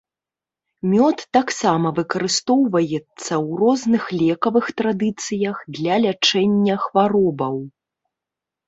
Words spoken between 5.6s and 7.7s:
для лячэння хваробаў.